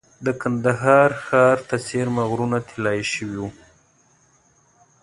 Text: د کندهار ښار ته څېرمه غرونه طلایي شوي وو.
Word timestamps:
د 0.25 0.27
کندهار 0.41 1.09
ښار 1.25 1.57
ته 1.69 1.75
څېرمه 1.87 2.23
غرونه 2.31 2.57
طلایي 2.69 3.05
شوي 3.13 3.37
وو. 3.41 3.49